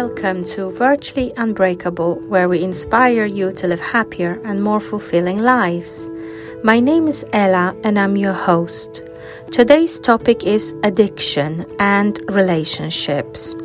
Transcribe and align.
Welcome 0.00 0.44
to 0.56 0.68
Virtually 0.72 1.32
Unbreakable, 1.38 2.16
where 2.28 2.50
we 2.50 2.62
inspire 2.62 3.24
you 3.24 3.50
to 3.52 3.66
live 3.66 3.80
happier 3.80 4.38
and 4.44 4.62
more 4.62 4.78
fulfilling 4.78 5.38
lives. 5.38 6.10
My 6.62 6.80
name 6.80 7.08
is 7.08 7.24
Ela 7.32 7.74
and 7.82 7.98
I'm 7.98 8.14
your 8.14 8.34
host. 8.34 9.02
Today's 9.52 9.98
topic 9.98 10.44
is 10.44 10.74
addiction 10.82 11.64
and 11.78 12.20
relationships. 12.28 13.56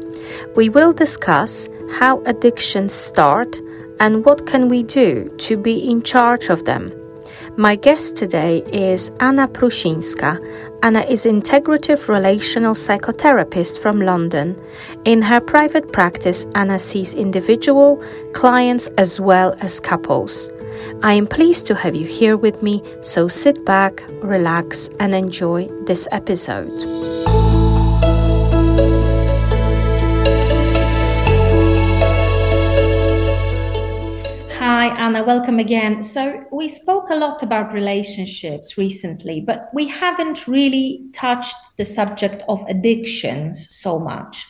We 0.55 0.69
will 0.69 0.93
discuss 0.93 1.67
how 1.99 2.21
addictions 2.21 2.93
start 2.93 3.59
and 3.99 4.23
what 4.23 4.47
can 4.47 4.69
we 4.69 4.83
do 4.83 5.29
to 5.39 5.57
be 5.57 5.85
in 5.91 6.01
charge 6.01 6.47
of 6.47 6.63
them. 6.63 6.93
My 7.57 7.75
guest 7.75 8.15
today 8.15 8.63
is 8.71 9.11
Anna 9.19 9.47
Prusinska, 9.47 10.39
Anna 10.83 11.01
is 11.01 11.25
integrative 11.25 12.07
relational 12.07 12.73
psychotherapist 12.73 13.77
from 13.79 14.01
London. 14.01 14.59
In 15.05 15.21
her 15.21 15.41
private 15.41 15.91
practice, 15.91 16.47
Anna 16.55 16.79
sees 16.79 17.13
individual 17.13 18.03
clients 18.33 18.87
as 18.97 19.19
well 19.19 19.53
as 19.59 19.79
couples. 19.79 20.49
I 21.03 21.13
am 21.13 21.27
pleased 21.27 21.67
to 21.67 21.75
have 21.75 21.93
you 21.93 22.05
here 22.05 22.37
with 22.37 22.63
me, 22.63 22.81
so 23.01 23.27
sit 23.27 23.65
back, 23.65 24.01
relax, 24.23 24.89
and 24.99 25.13
enjoy 25.13 25.67
this 25.85 26.07
episode. 26.11 26.71
Anna, 35.21 35.37
welcome 35.37 35.59
again. 35.59 36.01
So, 36.01 36.43
we 36.51 36.67
spoke 36.67 37.11
a 37.11 37.15
lot 37.15 37.43
about 37.43 37.73
relationships 37.73 38.75
recently, 38.75 39.39
but 39.39 39.69
we 39.71 39.87
haven't 39.87 40.47
really 40.47 41.05
touched 41.13 41.55
the 41.77 41.85
subject 41.85 42.43
of 42.47 42.63
addictions 42.67 43.67
so 43.69 43.99
much. 43.99 44.47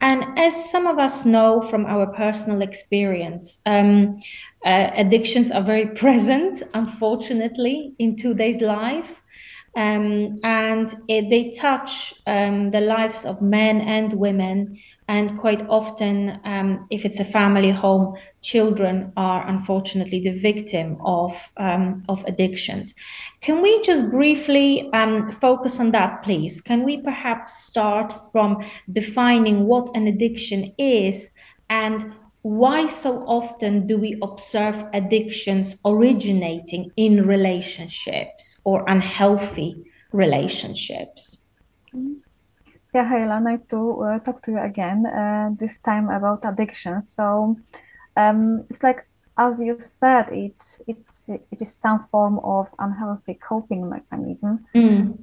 And 0.00 0.24
as 0.36 0.70
some 0.72 0.88
of 0.88 0.98
us 0.98 1.24
know 1.24 1.62
from 1.62 1.86
our 1.86 2.08
personal 2.08 2.62
experience, 2.62 3.60
um, 3.64 4.16
uh, 4.64 4.90
addictions 4.96 5.52
are 5.52 5.62
very 5.62 5.86
present, 6.02 6.64
unfortunately, 6.74 7.94
in 8.00 8.16
today's 8.16 8.60
life. 8.60 9.22
Um, 9.76 10.40
and 10.42 10.92
it, 11.06 11.30
they 11.30 11.50
touch 11.50 12.12
um, 12.26 12.72
the 12.72 12.80
lives 12.80 13.24
of 13.24 13.40
men 13.40 13.80
and 13.82 14.12
women 14.14 14.80
and 15.08 15.38
quite 15.38 15.66
often, 15.68 16.38
um, 16.44 16.86
if 16.90 17.06
it's 17.06 17.18
a 17.18 17.24
family 17.24 17.70
home, 17.70 18.14
children 18.42 19.10
are 19.16 19.48
unfortunately 19.48 20.20
the 20.20 20.38
victim 20.38 20.98
of 21.02 21.32
um, 21.56 22.04
of 22.10 22.22
addictions. 22.26 22.94
Can 23.40 23.62
we 23.62 23.80
just 23.80 24.10
briefly 24.10 24.90
um, 24.92 25.32
focus 25.32 25.80
on 25.80 25.92
that, 25.92 26.22
please? 26.22 26.60
Can 26.60 26.84
we 26.84 27.00
perhaps 27.00 27.54
start 27.54 28.12
from 28.32 28.62
defining 28.92 29.64
what 29.64 29.88
an 29.96 30.06
addiction 30.06 30.74
is 30.78 31.32
and 31.70 32.12
why 32.42 32.86
so 32.86 33.24
often 33.26 33.86
do 33.86 33.96
we 33.96 34.18
observe 34.22 34.84
addictions 34.92 35.76
originating 35.86 36.90
in 36.96 37.26
relationships 37.26 38.60
or 38.64 38.84
unhealthy 38.88 39.84
relationships? 40.12 41.38
Mm-hmm. 41.94 42.27
Yeah, 42.94 43.10
Hayla, 43.10 43.42
nice 43.42 43.64
to 43.66 44.00
uh, 44.02 44.18
talk 44.20 44.42
to 44.44 44.52
you 44.52 44.58
again. 44.60 45.04
Uh, 45.06 45.50
this 45.58 45.80
time 45.80 46.08
about 46.08 46.40
addiction. 46.44 47.02
So 47.02 47.56
um, 48.16 48.64
it's 48.70 48.82
like 48.82 49.06
as 49.36 49.62
you 49.62 49.76
said, 49.80 50.28
it 50.30 50.56
it's 50.86 51.28
it 51.28 51.60
is 51.60 51.74
some 51.74 52.06
form 52.10 52.40
of 52.40 52.68
unhealthy 52.78 53.34
coping 53.34 53.88
mechanism, 53.88 54.66
mm. 54.74 55.16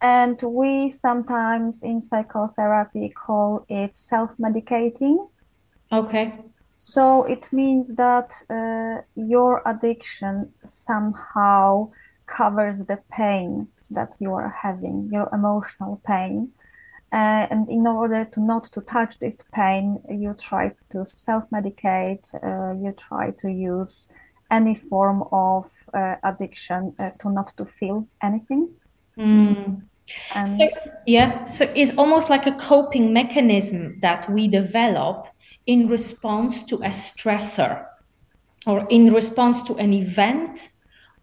and 0.00 0.40
we 0.42 0.90
sometimes 0.90 1.82
in 1.82 2.00
psychotherapy 2.00 3.10
call 3.10 3.66
it 3.68 3.94
self-medicating. 3.94 5.28
Okay. 5.92 6.34
So 6.76 7.24
it 7.24 7.52
means 7.52 7.94
that 7.96 8.32
uh, 8.48 9.02
your 9.16 9.62
addiction 9.66 10.52
somehow 10.64 11.90
covers 12.26 12.86
the 12.86 13.00
pain 13.10 13.68
that 13.90 14.16
you 14.20 14.32
are 14.34 14.54
having, 14.62 15.10
your 15.12 15.28
emotional 15.32 16.00
pain 16.06 16.52
uh, 17.12 17.46
and 17.50 17.68
in 17.68 17.86
order 17.86 18.24
to 18.26 18.40
not 18.40 18.64
to 18.64 18.80
touch 18.82 19.18
this 19.18 19.42
pain, 19.52 20.00
you 20.10 20.34
try 20.34 20.72
to 20.90 21.06
self-medicate. 21.06 22.24
Uh, 22.34 22.74
you 22.82 22.92
try 22.92 23.30
to 23.30 23.48
use 23.50 24.10
any 24.50 24.74
form 24.74 25.24
of 25.32 25.70
uh, 25.94 26.16
addiction 26.22 26.94
uh, 26.98 27.10
to 27.20 27.30
not 27.30 27.48
to 27.56 27.64
feel 27.64 28.06
anything. 28.22 28.68
Mm. 29.16 29.82
And 30.34 30.60
so, 30.60 30.68
yeah, 31.06 31.44
so 31.44 31.70
it's 31.74 31.94
almost 31.96 32.30
like 32.30 32.46
a 32.46 32.52
coping 32.52 33.12
mechanism 33.12 34.00
that 34.00 34.30
we 34.30 34.48
develop 34.48 35.26
in 35.66 35.86
response 35.88 36.62
to 36.64 36.76
a 36.76 36.90
stressor, 36.90 37.84
or 38.66 38.86
in 38.88 39.12
response 39.12 39.62
to 39.62 39.74
an 39.76 39.92
event, 39.92 40.70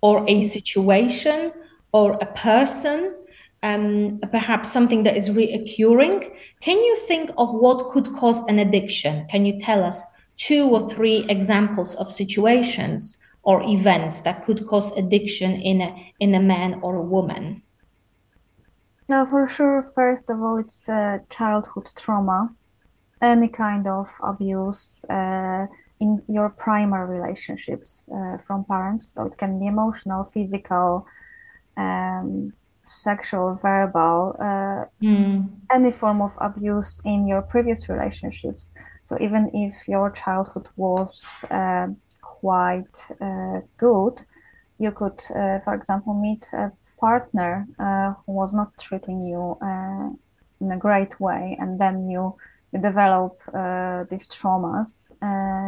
or 0.02 0.23
a 0.28 0.41
situation, 0.41 1.52
or 1.91 2.13
a 2.22 2.25
person 2.28 3.16
um, 3.64 4.20
perhaps 4.32 4.72
something 4.72 5.04
that 5.04 5.18
is 5.18 5.30
reoccurring. 5.30 6.32
Can 6.62 6.78
you 6.78 6.96
think 7.08 7.32
of 7.38 7.54
what 7.54 7.90
could 7.90 8.14
cause 8.14 8.42
an 8.48 8.60
addiction? 8.60 9.26
Can 9.28 9.46
you 9.46 9.58
tell 9.60 9.84
us 9.84 10.04
two 10.38 10.66
or 10.70 10.90
three 10.90 11.26
examples 11.30 11.96
of 11.96 12.12
situations 12.12 13.18
or 13.44 13.64
events 13.64 14.22
that 14.22 14.44
could 14.44 14.68
cause 14.68 14.96
addiction 14.98 15.52
in 15.62 15.82
a, 15.82 16.14
in 16.20 16.36
a 16.36 16.40
man 16.40 16.80
or 16.82 16.96
a 16.96 17.02
woman? 17.02 17.62
Now, 19.08 19.26
for 19.26 19.48
sure, 19.48 19.84
first 19.94 20.30
of 20.30 20.42
all, 20.42 20.58
it's 20.58 20.90
uh, 20.90 21.20
childhood 21.30 21.92
trauma, 21.96 22.50
any 23.22 23.48
kind 23.48 23.88
of 23.88 24.10
abuse 24.24 25.06
uh, 25.10 25.68
in 26.00 26.24
your 26.28 26.50
primary 26.50 27.20
relationships 27.20 28.10
uh, 28.14 28.38
from 28.40 28.66
parents. 28.66 29.14
So 29.14 29.28
it 29.28 29.38
can 29.38 29.60
be 29.60 29.68
emotional, 29.68 30.24
physical, 30.24 31.06
um, 31.78 32.54
sexual, 32.88 33.59
verbal, 33.62 34.35
uh, 34.40 34.85
mm. 35.01 35.50
any 35.72 35.91
form 35.91 36.22
of 36.22 36.34
abuse 36.40 37.01
in 37.06 37.28
your 37.28 37.41
previous 37.41 37.90
relationships. 37.90 38.72
So 39.03 39.18
even 39.19 39.51
if 39.53 39.88
your 39.88 40.12
childhood 40.12 40.68
was 40.75 41.44
uh, 41.51 41.88
quite 42.22 42.97
uh, 43.22 43.62
good, 43.78 44.22
you 44.79 44.91
could, 44.91 45.19
uh, 45.35 45.59
for 45.59 45.73
example, 45.73 46.13
meet 46.13 46.47
a 46.53 46.72
partner 47.00 47.68
uh, 47.79 48.13
who 48.25 48.34
was 48.34 48.53
not 48.53 48.78
treating 48.79 49.25
you 49.25 49.57
uh, 49.62 50.09
in 50.62 50.72
a 50.72 50.78
great 50.78 51.19
way, 51.19 51.57
and 51.59 51.79
then 51.79 52.09
you 52.09 52.35
you 52.72 52.81
develop 52.81 53.40
these 54.09 54.28
traumas 54.28 55.13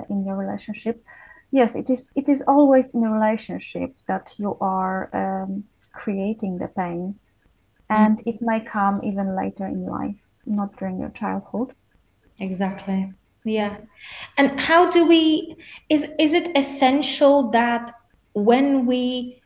in 0.10 0.26
your 0.26 0.36
relationship. 0.36 1.02
Yes, 1.52 1.76
it 1.76 1.90
is. 1.90 2.12
It 2.16 2.28
is 2.28 2.44
always 2.48 2.94
in 2.94 3.04
a 3.06 3.12
relationship 3.12 3.96
that 4.08 4.36
you 4.38 4.58
are. 4.60 5.10
Um, 5.14 5.64
creating 6.04 6.60
the 6.60 6.68
pain. 6.68 7.20
And 7.90 8.18
mm-hmm. 8.18 8.30
it 8.30 8.42
may 8.42 8.60
come 8.62 9.02
even 9.04 9.36
later 9.36 9.66
in 9.66 9.86
life 9.86 10.28
not 10.46 10.78
during 10.78 11.00
your 11.00 11.10
childhood. 11.10 11.74
Exactly. 12.40 13.14
Yeah. 13.44 13.78
And 14.38 14.60
how 14.60 14.90
do 14.90 15.06
we 15.06 15.56
is 15.90 16.08
is 16.20 16.34
it 16.34 16.56
essential 16.56 17.50
that 17.52 17.94
when 18.34 18.86
we 18.86 19.42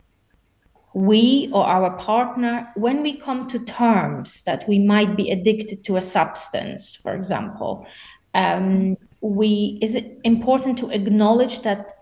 we 0.94 1.50
or 1.53 1.66
our 1.66 1.95
partner 1.97 2.68
when 2.75 3.01
we 3.01 3.16
come 3.16 3.47
to 3.47 3.59
terms 3.59 4.41
that 4.41 4.68
we 4.68 4.78
might 4.79 5.16
be 5.16 5.31
addicted 5.31 5.85
to 5.85 5.95
a 5.95 6.01
substance 6.01 6.95
for 6.95 7.13
example 7.16 7.88
um, 8.33 8.97
we 9.22 9.79
is 9.81 9.95
it 9.95 10.19
important 10.25 10.78
to 10.78 10.89
acknowledge 10.89 11.62
that 11.62 12.00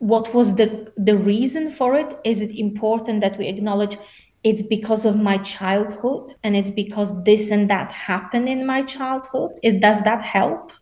what 0.00 0.34
was 0.34 0.56
the 0.56 0.90
the 0.96 1.16
reason 1.16 1.70
for 1.70 1.94
it? 1.94 2.18
Is 2.24 2.40
it 2.40 2.58
important 2.58 3.20
that 3.20 3.38
we 3.38 3.46
acknowledge 3.46 3.98
it's 4.42 4.62
because 4.62 5.04
of 5.04 5.16
my 5.16 5.36
childhood 5.38 6.34
and 6.42 6.56
it's 6.56 6.70
because 6.70 7.22
this 7.24 7.50
and 7.50 7.68
that 7.68 7.92
happened 7.92 8.48
in 8.48 8.66
my 8.66 8.82
childhood? 8.82 9.52
It 9.62 9.80
does 9.80 10.02
that 10.02 10.22
help? 10.22 10.72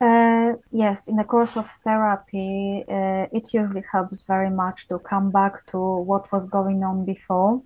Uh, 0.00 0.52
yes 0.70 1.08
in 1.08 1.16
the 1.16 1.24
course 1.24 1.56
of 1.56 1.68
therapy 1.82 2.84
uh, 2.88 3.26
it 3.32 3.52
usually 3.52 3.82
helps 3.90 4.22
very 4.22 4.48
much 4.48 4.86
to 4.86 5.00
come 5.00 5.32
back 5.32 5.66
to 5.66 5.76
what 5.78 6.30
was 6.30 6.48
going 6.48 6.84
on 6.84 7.04
before 7.04 7.60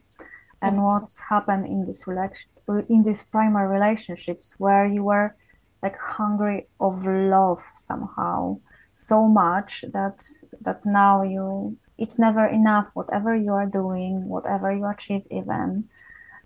and 0.63 0.77
mm-hmm. 0.77 0.83
what's 0.83 1.19
happened 1.19 1.67
in 1.67 1.85
this 1.85 2.07
relation 2.07 2.49
in 2.89 3.03
these 3.03 3.23
primary 3.23 3.69
relationships 3.69 4.55
where 4.57 4.87
you 4.87 5.05
were 5.05 5.37
like 5.83 5.99
hungry 5.99 6.67
of 6.81 7.05
love 7.05 7.63
somehow 7.75 8.57
so 8.95 9.27
much 9.27 9.85
that 9.93 10.25
that 10.61 10.85
now 10.85 11.23
you 11.23 11.77
it's 11.99 12.19
never 12.19 12.47
enough 12.47 12.91
whatever 12.95 13.35
you 13.37 13.53
are 13.53 13.67
doing 13.67 14.29
whatever 14.29 14.75
you 14.75 14.87
achieve 14.87 15.23
even. 15.31 15.89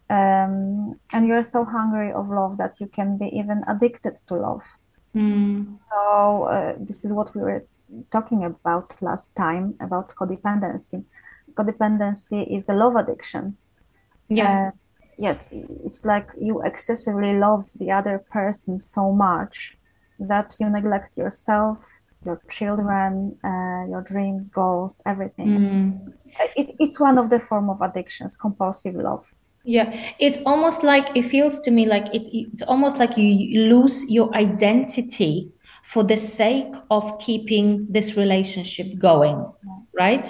Um, 0.08 1.00
and 1.12 1.26
you're 1.26 1.42
so 1.42 1.64
hungry 1.64 2.12
of 2.12 2.28
love 2.28 2.58
that 2.58 2.78
you 2.80 2.86
can 2.86 3.18
be 3.18 3.26
even 3.26 3.64
addicted 3.68 4.14
to 4.28 4.34
love. 4.34 4.64
Mm. 5.16 5.78
so 5.90 6.44
uh, 6.44 6.74
this 6.78 7.02
is 7.02 7.10
what 7.10 7.34
we 7.34 7.40
were 7.40 7.64
talking 8.12 8.44
about 8.44 9.00
last 9.00 9.34
time 9.34 9.74
about 9.80 10.14
codependency. 10.14 11.04
Codependency 11.54 12.46
is 12.58 12.68
a 12.68 12.74
love 12.74 12.96
addiction. 12.96 13.56
Yeah. 14.28 14.68
Uh, 14.68 14.70
yet 15.18 15.46
it's 15.50 16.04
like 16.04 16.28
you 16.38 16.62
excessively 16.62 17.34
love 17.38 17.70
the 17.76 17.90
other 17.90 18.18
person 18.30 18.78
so 18.78 19.12
much 19.12 19.76
that 20.18 20.56
you 20.60 20.68
neglect 20.68 21.16
yourself, 21.16 21.78
your 22.26 22.42
children, 22.50 23.38
uh, 23.44 23.88
your 23.88 24.02
dreams, 24.02 24.50
goals, 24.50 25.00
everything. 25.06 25.46
Mm. 25.46 26.12
It, 26.56 26.74
it's 26.78 27.00
one 27.00 27.18
of 27.18 27.30
the 27.30 27.40
form 27.40 27.70
of 27.70 27.80
addictions, 27.80 28.36
compulsive 28.36 28.94
love. 28.96 29.24
Yeah, 29.64 30.12
it's 30.20 30.38
almost 30.46 30.84
like 30.84 31.16
it 31.16 31.22
feels 31.22 31.58
to 31.60 31.70
me 31.70 31.86
like 31.86 32.06
it, 32.14 32.28
it's 32.32 32.62
almost 32.62 32.98
like 32.98 33.16
you 33.16 33.62
lose 33.62 34.08
your 34.08 34.32
identity 34.36 35.50
for 35.82 36.04
the 36.04 36.16
sake 36.16 36.72
of 36.90 37.18
keeping 37.18 37.86
this 37.88 38.16
relationship 38.16 38.98
going, 38.98 39.44
right? 39.92 40.26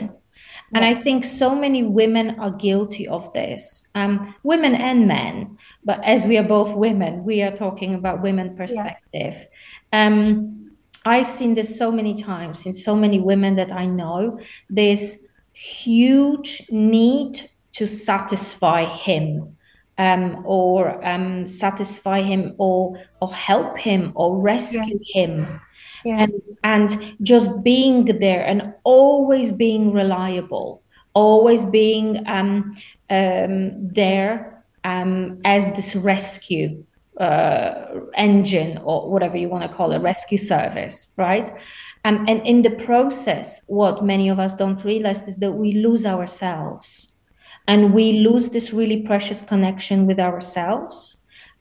And 0.74 0.84
I 0.84 0.94
think 0.94 1.24
so 1.24 1.54
many 1.54 1.82
women 1.82 2.40
are 2.40 2.50
guilty 2.50 3.06
of 3.06 3.32
this, 3.32 3.86
um, 3.94 4.34
women 4.42 4.74
and 4.74 5.06
men. 5.06 5.58
But 5.84 6.02
as 6.02 6.26
we 6.26 6.38
are 6.38 6.42
both 6.42 6.74
women, 6.74 7.24
we 7.24 7.42
are 7.42 7.54
talking 7.54 7.94
about 7.94 8.22
women 8.22 8.56
perspective. 8.56 9.46
Yeah. 9.92 10.06
Um, 10.06 10.65
I've 11.06 11.30
seen 11.30 11.54
this 11.54 11.78
so 11.78 11.90
many 11.90 12.14
times 12.14 12.66
in 12.66 12.74
so 12.74 12.96
many 12.96 13.20
women 13.20 13.54
that 13.56 13.72
I 13.72 13.86
know. 13.86 14.40
This 14.68 15.24
huge 15.52 16.66
need 16.68 17.48
to 17.72 17.86
satisfy 17.86 18.84
him 18.84 19.56
um, 19.98 20.42
or 20.44 21.04
um, 21.06 21.46
satisfy 21.46 22.22
him 22.22 22.54
or 22.58 22.98
or 23.22 23.32
help 23.32 23.78
him 23.78 24.12
or 24.14 24.36
rescue 24.36 24.98
yeah. 25.00 25.22
him 25.22 25.60
yeah. 26.04 26.18
and 26.22 26.32
and 26.64 27.16
just 27.22 27.62
being 27.62 28.04
there 28.04 28.44
and 28.44 28.74
always 28.84 29.52
being 29.52 29.92
reliable 29.92 30.82
always 31.14 31.64
being 31.64 32.22
um, 32.26 32.76
um, 33.08 33.88
there 33.88 34.62
um, 34.84 35.40
as 35.44 35.72
this 35.72 35.96
rescue 35.96 36.84
uh, 37.18 38.00
engine 38.14 38.78
or 38.84 39.10
whatever 39.10 39.36
you 39.36 39.48
want 39.48 39.62
to 39.68 39.76
call 39.76 39.92
it 39.92 39.98
rescue 39.98 40.38
service 40.38 41.08
right 41.16 41.50
um, 42.04 42.24
and 42.28 42.46
in 42.46 42.62
the 42.62 42.70
process 42.70 43.60
what 43.66 44.04
many 44.04 44.28
of 44.28 44.38
us 44.38 44.54
don't 44.54 44.84
realize 44.84 45.22
is 45.26 45.38
that 45.38 45.52
we 45.52 45.72
lose 45.72 46.04
ourselves 46.04 47.12
and 47.68 47.94
we 47.94 48.12
lose 48.12 48.50
this 48.50 48.72
really 48.72 49.02
precious 49.02 49.44
connection 49.44 50.06
with 50.06 50.20
ourselves 50.20 51.16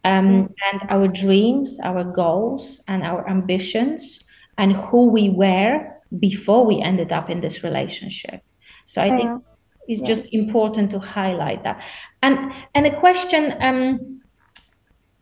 um, 0.05 0.29
mm. 0.29 0.53
and 0.71 0.81
our 0.89 1.07
dreams, 1.07 1.79
our 1.83 2.03
goals, 2.03 2.81
and 2.87 3.03
our 3.03 3.27
ambitions, 3.27 4.19
and 4.57 4.73
who 4.73 5.07
we 5.07 5.29
were 5.29 5.91
before 6.19 6.65
we 6.65 6.79
ended 6.79 7.11
up 7.11 7.29
in 7.29 7.41
this 7.41 7.63
relationship. 7.63 8.41
So 8.85 9.01
I 9.01 9.09
think 9.09 9.43
it's 9.87 10.01
yeah. 10.01 10.07
just 10.07 10.27
important 10.31 10.91
to 10.91 10.99
highlight 10.99 11.63
that. 11.63 11.81
And 12.21 12.53
and 12.75 12.85
a 12.85 12.99
question 12.99 13.55
um, 13.59 14.14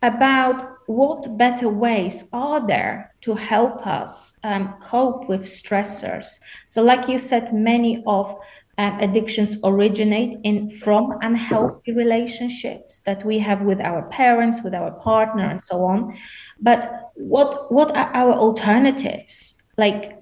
about 0.04 0.78
what 0.86 1.36
better 1.38 1.68
ways 1.68 2.24
are 2.32 2.64
there 2.66 3.14
to 3.22 3.34
help 3.34 3.86
us 3.86 4.34
um, 4.44 4.74
cope 4.80 5.28
with 5.28 5.42
stressors? 5.42 6.26
So, 6.66 6.82
like 6.82 7.08
you 7.08 7.18
said, 7.18 7.52
many 7.52 8.02
of 8.06 8.38
um, 8.76 8.98
addictions 9.00 9.56
originate 9.64 10.38
in 10.44 10.70
from 10.70 11.16
unhealthy 11.22 11.92
relationships 11.92 13.00
that 13.00 13.24
we 13.24 13.38
have 13.38 13.62
with 13.62 13.80
our 13.80 14.02
parents 14.08 14.62
with 14.62 14.74
our 14.74 14.90
partner 14.92 15.44
and 15.44 15.62
so 15.62 15.84
on. 15.84 16.16
But 16.60 17.10
what 17.14 17.72
what 17.72 17.90
are 17.96 18.10
our 18.14 18.32
alternatives? 18.32 19.54
Like 19.76 20.18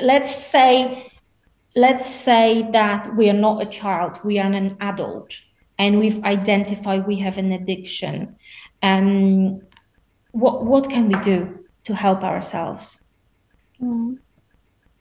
let's 0.00 0.34
say 0.34 1.12
let's 1.74 2.06
say 2.06 2.66
that 2.72 3.14
we 3.16 3.28
are 3.28 3.40
not 3.48 3.62
a 3.62 3.66
child 3.66 4.18
we 4.24 4.38
are 4.38 4.50
an 4.50 4.76
adult 4.80 5.32
and 5.78 5.98
we've 5.98 6.22
identified 6.24 7.06
we 7.06 7.16
have 7.16 7.38
an 7.38 7.52
addiction 7.52 8.35
um, 8.82 9.60
what 10.32 10.64
what 10.64 10.88
can 10.90 11.08
we 11.08 11.14
do 11.20 11.64
to 11.84 11.94
help 11.94 12.22
ourselves 12.22 12.98
mm. 13.80 14.18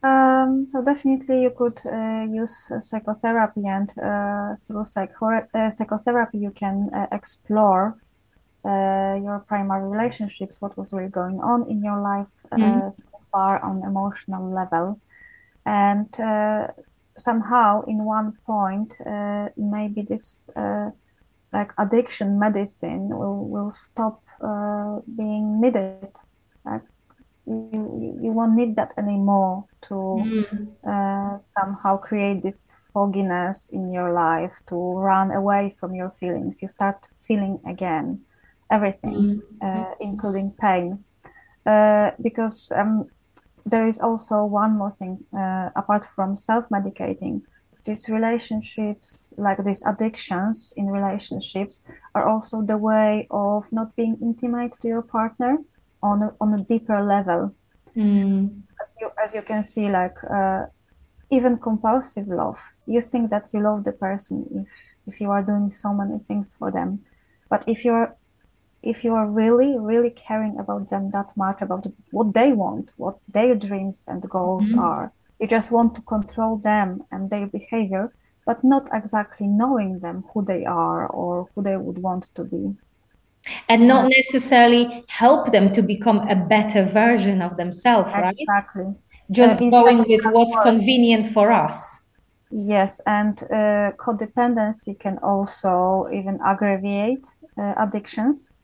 Um, 0.06 0.68
definitely 0.86 1.42
you 1.42 1.50
could 1.50 1.80
uh, 1.88 2.26
use 2.30 2.72
uh, 2.72 2.80
psychotherapy 2.80 3.66
and 3.66 3.90
uh, 3.98 4.56
through 4.68 4.86
psycho- 4.86 5.48
uh, 5.52 5.72
psychotherapy 5.72 6.38
you 6.38 6.52
can 6.52 6.92
uh, 6.94 7.08
explore 7.12 7.98
uh, 8.64 9.16
your 9.24 9.44
primary 9.48 9.90
relationships, 9.90 10.62
what 10.62 10.78
was 10.78 10.94
really 10.94 11.10
going 11.10 11.40
on 11.40 11.68
in 11.72 11.84
your 11.84 12.00
life 12.02 12.46
mm. 12.52 12.94
so 12.94 13.20
far 13.32 13.60
on 13.64 13.84
emotional 13.84 14.48
level. 14.52 15.00
And 15.66 16.10
somehow 17.18 17.82
in 17.86 18.06
one 18.06 18.34
point, 18.46 18.94
maybe 19.58 20.04
this 20.04 20.52
like 21.54 21.72
addiction 21.78 22.40
medicine 22.40 23.10
will, 23.10 23.48
will 23.48 23.72
stop 23.72 24.22
being 25.18 25.62
needed. 25.62 26.12
Like 26.66 26.82
you, 27.46 28.20
you 28.22 28.32
won't 28.32 28.56
need 28.56 28.76
that 28.76 28.94
anymore 28.98 29.66
to 29.84 29.94
mm. 29.94 30.68
uh, 30.84 31.38
somehow 31.48 31.98
create 31.98 32.42
this 32.42 32.76
fogginess 32.94 33.70
in 33.72 33.92
your 33.92 34.14
life 34.14 34.54
to 34.68 34.76
run 34.76 35.32
away 35.32 35.76
from 35.80 35.94
your 35.94 36.10
feelings 36.10 36.62
you 36.62 36.68
start 36.68 37.08
feeling 37.22 37.60
again 37.68 38.20
everything 38.72 39.14
mm. 39.14 39.42
uh, 39.62 39.94
including 40.00 40.52
pain 40.60 41.04
uh, 41.66 42.12
because 42.22 42.72
um, 42.76 43.06
there 43.66 43.88
is 43.88 44.00
also 44.00 44.44
one 44.44 44.78
more 44.78 44.92
thing 44.92 45.20
uh, 45.38 45.70
apart 45.76 46.06
from 46.06 46.36
self-medicating 46.36 47.42
these 47.86 48.10
relationships 48.10 49.34
like 49.38 49.64
these 49.64 49.84
addictions 49.86 50.74
in 50.76 50.88
relationships 50.88 51.86
are 52.14 52.28
also 52.28 52.62
the 52.62 52.78
way 52.78 53.28
of 53.30 53.72
not 53.72 53.96
being 53.96 54.18
intimate 54.22 54.74
to 54.82 54.88
your 54.88 55.02
partner 55.02 55.58
on 56.02 56.24
a, 56.24 56.36
on 56.42 56.54
a 56.60 56.64
deeper 56.64 57.02
level. 57.04 57.54
Mm. 57.96 58.50
As 58.82 58.98
you 59.00 59.10
as 59.24 59.36
you 59.36 59.42
can 59.42 59.66
see, 59.66 59.90
like 59.90 60.18
uh, 60.30 60.66
even 61.30 61.58
compulsive 61.58 62.28
love, 62.28 62.60
you 62.86 63.02
think 63.02 63.30
that 63.30 63.50
you 63.54 63.62
love 63.62 63.84
the 63.84 63.94
person 63.94 64.46
if 64.62 64.70
if 65.08 65.22
you 65.22 65.30
are 65.32 65.44
doing 65.44 65.70
so 65.70 65.94
many 65.94 66.20
things 66.20 66.56
for 66.58 66.72
them, 66.72 67.00
but 67.50 67.64
if 67.68 67.86
you're 67.86 68.16
if 68.84 69.04
you 69.04 69.14
are 69.14 69.28
really 69.28 69.78
really 69.80 70.12
caring 70.12 70.60
about 70.60 70.90
them 70.90 71.12
that 71.12 71.30
much 71.38 71.62
about 71.62 71.86
what 72.12 72.34
they 72.34 72.52
want, 72.52 72.94
what 72.98 73.18
their 73.28 73.56
dreams 73.56 74.08
and 74.08 74.22
goals 74.30 74.70
mm-hmm. 74.70 74.80
are, 74.80 75.14
you 75.40 75.48
just 75.48 75.72
want 75.72 75.96
to 75.96 76.02
control 76.02 76.58
them 76.58 77.02
and 77.12 77.30
their 77.30 77.48
behavior, 77.48 78.14
but 78.46 78.64
not 78.64 78.88
exactly 78.94 79.48
knowing 79.48 80.00
them 80.00 80.24
who 80.34 80.46
they 80.46 80.66
are 80.66 81.08
or 81.08 81.50
who 81.54 81.64
they 81.64 81.78
would 81.78 81.98
want 81.98 82.30
to 82.36 82.44
be. 82.44 82.74
And 83.70 83.88
not 83.88 84.10
necessarily 84.10 85.04
help 85.08 85.52
them 85.52 85.72
to 85.74 85.82
become 85.82 86.28
a 86.30 86.36
better 86.36 86.84
version 86.84 87.42
of 87.42 87.58
themselves 87.58 88.12
right? 88.12 88.36
Exactly. 88.38 88.96
Just 89.32 89.62
uh, 89.62 89.70
going 89.70 90.00
with 90.00 90.22
what's 90.32 90.56
convenient 90.64 91.28
for 91.28 91.52
us. 91.52 92.00
Yes 92.52 93.02
and 93.06 93.42
uh, 93.52 93.92
codependency 93.98 94.98
can 95.00 95.18
also 95.20 96.08
even 96.14 96.40
aggravate 96.46 97.26
uh, 97.60 97.74
addictions. 97.78 98.56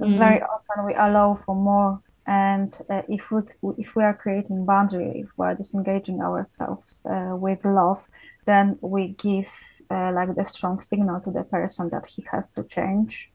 Mm. 0.00 0.18
very 0.18 0.40
often 0.40 0.86
we 0.86 0.94
allow 0.94 1.38
for 1.44 1.54
more 1.54 2.00
and 2.26 2.78
uh, 2.88 3.02
if 3.08 3.30
we 3.30 3.42
if 3.78 3.96
we 3.96 4.02
are 4.02 4.14
creating 4.14 4.64
boundary 4.64 5.20
if 5.20 5.28
we 5.36 5.46
are 5.46 5.54
disengaging 5.54 6.20
ourselves 6.20 7.04
uh, 7.06 7.34
with 7.36 7.64
love 7.64 8.06
then 8.44 8.78
we 8.80 9.08
give 9.08 9.50
uh, 9.90 10.12
like 10.12 10.34
the 10.36 10.44
strong 10.44 10.80
signal 10.80 11.20
to 11.20 11.30
the 11.30 11.42
person 11.44 11.88
that 11.90 12.06
he 12.06 12.24
has 12.30 12.50
to 12.50 12.62
change 12.64 13.32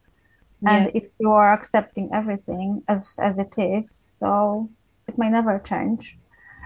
and 0.66 0.90
if 0.96 1.06
you 1.20 1.32
are 1.32 1.54
accepting 1.54 2.10
everything 2.14 2.82
as 2.88 3.20
as 3.22 3.38
it 3.38 3.54
is 3.58 3.92
so 4.18 4.70
it 5.08 5.18
may 5.18 5.30
never 5.30 5.60
change 5.60 6.18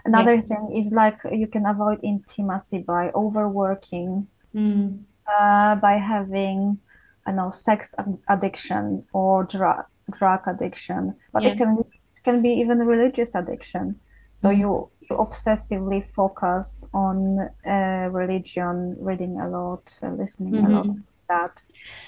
another 0.05 0.35
yeah. 0.35 0.41
thing 0.41 0.71
is 0.73 0.91
like 0.91 1.17
you 1.31 1.47
can 1.47 1.65
avoid 1.65 1.99
intimacy 2.03 2.79
by 2.79 3.11
overworking 3.13 4.27
mm. 4.55 4.97
uh, 5.27 5.75
by 5.75 5.93
having 5.93 6.77
i 7.25 7.31
know 7.31 7.51
sex 7.51 7.93
addiction 8.29 9.03
or 9.11 9.43
drug 9.43 9.83
drug 10.11 10.39
addiction 10.47 11.13
but 11.33 11.43
yeah. 11.43 11.49
it 11.49 11.57
can 11.57 11.83
can 12.23 12.41
be 12.41 12.49
even 12.49 12.79
religious 12.79 13.35
addiction 13.35 13.99
so 14.35 14.49
mm. 14.49 14.57
you 14.59 14.89
you 15.01 15.17
obsessively 15.17 16.05
focus 16.13 16.85
on 16.93 17.17
uh, 17.65 18.07
religion 18.11 18.95
reading 18.99 19.39
a 19.39 19.47
lot 19.49 19.83
uh, 20.03 20.09
listening 20.09 20.53
mm-hmm. 20.53 20.65
a 20.65 20.75
lot 20.75 20.85
mm-hmm 20.85 21.01
that. 21.31 21.55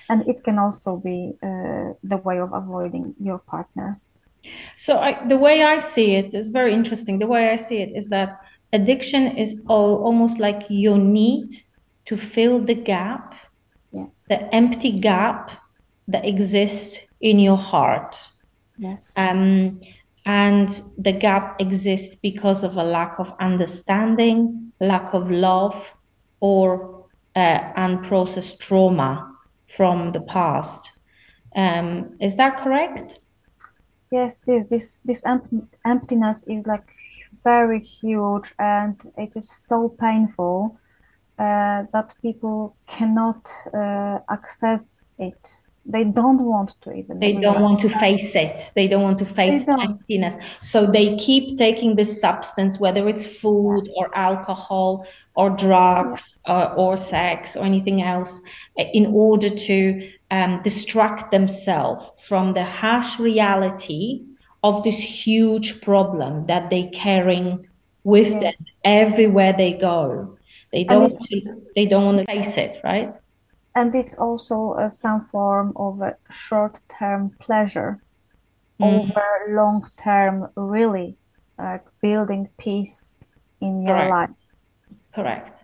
And 0.10 0.28
it 0.32 0.44
can 0.44 0.58
also 0.66 0.92
be 0.98 1.20
uh, 1.42 1.94
the 2.12 2.20
way 2.28 2.38
of 2.40 2.50
avoiding 2.54 3.16
your 3.20 3.40
partner. 3.54 4.00
So 4.78 4.92
I, 5.08 5.12
the 5.28 5.38
way 5.38 5.64
I 5.64 5.78
see 5.80 6.10
it 6.22 6.34
is 6.34 6.50
very 6.50 6.74
interesting. 6.74 7.20
The 7.20 7.32
way 7.36 7.44
I 7.56 7.58
see 7.68 7.80
it 7.86 7.92
is 8.00 8.10
that 8.10 8.30
addiction 8.74 9.24
is 9.44 9.50
all, 9.68 10.04
almost 10.08 10.40
like 10.40 10.62
your 10.70 10.98
need 10.98 11.50
to 12.10 12.18
fill 12.18 12.60
the 12.60 12.80
gap, 12.92 13.36
yeah. 13.92 14.08
the 14.28 14.40
empty 14.54 14.92
gap 14.92 15.52
that 16.14 16.26
exists 16.26 17.00
in 17.22 17.40
your 17.40 17.58
heart. 17.72 18.12
Yes. 18.78 19.14
Um, 19.16 19.80
and 20.26 20.82
the 20.98 21.12
gap 21.12 21.60
exists 21.60 22.16
because 22.16 22.64
of 22.64 22.78
a 22.78 22.84
lack 22.84 23.20
of 23.20 23.34
understanding, 23.40 24.72
lack 24.80 25.14
of 25.14 25.30
love, 25.30 25.94
or 26.40 27.06
uh, 27.36 27.60
unprocessed 27.74 28.60
trauma 28.60 29.36
from 29.70 30.12
the 30.12 30.22
past. 30.22 30.92
Um, 31.56 32.18
is 32.20 32.36
that 32.38 32.58
correct? 32.58 33.20
yes 34.14 34.42
this 34.46 34.68
this 34.68 35.02
this 35.06 35.24
emptiness 35.86 36.46
is 36.48 36.68
like 36.68 36.88
very 37.44 37.80
huge 37.80 38.54
and 38.60 38.96
it 39.18 39.36
is 39.36 39.50
so 39.50 39.90
painful 40.00 40.78
uh, 41.40 41.84
that 41.94 42.16
people 42.22 42.76
cannot 42.88 43.50
uh, 43.74 44.20
access 44.30 45.10
it 45.18 45.68
they 45.86 46.06
don't 46.06 46.44
want 46.44 46.76
to 46.82 46.94
even 46.94 47.20
they 47.20 47.34
don't 47.34 47.62
want 47.62 47.80
to 47.82 47.90
face 47.90 48.36
it. 48.36 48.72
They 48.74 48.88
don't 48.88 49.02
want 49.02 49.20
to 49.20 49.26
face 49.26 49.68
emptiness. 49.68 50.36
So 50.62 50.86
they 50.86 51.18
keep 51.18 51.58
taking 51.58 51.96
this 51.96 52.22
substance 52.22 52.80
whether 52.80 53.10
it's 53.10 53.26
food 53.26 53.90
or 53.96 54.16
alcohol 54.16 55.06
or 55.36 55.50
drugs 55.50 56.38
or, 56.48 56.72
or 56.74 56.96
sex 56.98 57.58
or 57.58 57.66
anything 57.66 58.02
else 58.02 58.40
in 58.78 59.08
order 59.08 59.50
to 59.50 60.10
um, 60.32 60.62
distract 60.64 61.32
themselves 61.32 62.12
from 62.22 62.54
the 62.54 62.64
harsh 62.64 63.20
reality 63.20 64.22
of 64.64 64.84
this 64.84 65.00
huge 65.00 65.82
problem 65.82 66.46
that 66.46 66.70
they're 66.70 66.90
carrying 66.94 67.68
with 68.06 68.32
yeah. 68.32 68.40
them 68.40 68.54
everywhere 68.86 69.54
they 69.54 69.74
go. 69.74 70.38
They 70.72 70.86
don't 70.86 71.14
they 71.76 71.86
don't 71.86 72.06
want 72.06 72.20
to 72.20 72.26
face 72.26 72.58
it 72.58 72.80
right 72.84 73.14
and 73.76 73.96
it's 73.96 74.16
also 74.18 74.74
uh, 74.74 74.90
some 74.90 75.26
form 75.26 75.74
of 75.76 76.02
a 76.02 76.16
short-term 76.32 77.32
pleasure 77.40 78.02
mm. 78.80 78.86
over 78.86 79.24
long-term 79.50 80.48
really 80.56 81.18
uh, 81.60 81.78
building 82.02 82.50
peace 82.58 83.22
in 83.62 83.84
your 83.84 83.96
Correct. 83.96 84.12
life 84.12 84.30
Correct. 85.14 85.64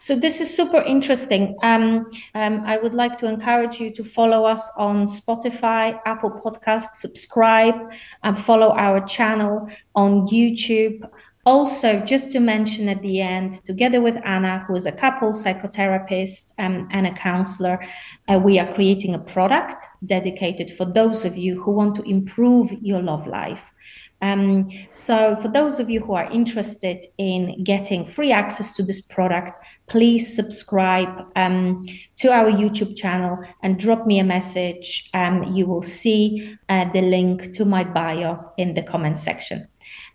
So 0.00 0.14
this 0.14 0.40
is 0.40 0.54
super 0.54 0.80
interesting. 0.82 1.56
Um, 1.62 2.06
um, 2.34 2.62
I 2.66 2.78
would 2.78 2.94
like 2.94 3.18
to 3.18 3.26
encourage 3.26 3.80
you 3.80 3.90
to 3.94 4.04
follow 4.04 4.44
us 4.44 4.70
on 4.76 5.06
Spotify, 5.06 5.98
Apple 6.04 6.30
Podcasts, 6.30 6.94
subscribe, 6.94 7.74
and 8.22 8.38
follow 8.38 8.72
our 8.76 9.04
channel 9.06 9.68
on 9.94 10.26
YouTube. 10.26 11.08
Also, 11.48 11.98
just 12.00 12.30
to 12.30 12.40
mention 12.40 12.90
at 12.90 13.00
the 13.00 13.22
end, 13.22 13.64
together 13.64 14.02
with 14.02 14.18
Anna, 14.22 14.58
who 14.58 14.74
is 14.74 14.84
a 14.84 14.92
couple 14.92 15.30
psychotherapist 15.30 16.52
um, 16.58 16.86
and 16.90 17.06
a 17.06 17.14
counselor, 17.14 17.82
uh, 18.28 18.38
we 18.38 18.58
are 18.58 18.70
creating 18.74 19.14
a 19.14 19.18
product 19.18 19.86
dedicated 20.04 20.70
for 20.70 20.84
those 20.84 21.24
of 21.24 21.38
you 21.38 21.58
who 21.62 21.72
want 21.72 21.94
to 21.94 22.02
improve 22.02 22.70
your 22.82 23.00
love 23.00 23.26
life. 23.26 23.72
Um, 24.20 24.70
so, 24.90 25.36
for 25.36 25.48
those 25.48 25.80
of 25.80 25.88
you 25.88 26.00
who 26.00 26.12
are 26.12 26.30
interested 26.30 27.06
in 27.16 27.64
getting 27.64 28.04
free 28.04 28.30
access 28.30 28.76
to 28.76 28.82
this 28.82 29.00
product, 29.00 29.52
please 29.86 30.36
subscribe 30.36 31.24
um, 31.34 31.86
to 32.16 32.30
our 32.30 32.50
YouTube 32.50 32.94
channel 32.94 33.38
and 33.62 33.78
drop 33.78 34.06
me 34.06 34.18
a 34.18 34.24
message. 34.24 35.08
Um, 35.14 35.44
you 35.44 35.64
will 35.64 35.80
see 35.80 36.58
uh, 36.68 36.92
the 36.92 37.00
link 37.00 37.54
to 37.54 37.64
my 37.64 37.84
bio 37.84 38.52
in 38.58 38.74
the 38.74 38.82
comment 38.82 39.18
section. 39.18 39.66